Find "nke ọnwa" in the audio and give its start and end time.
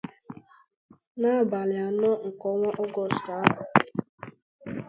2.27-2.69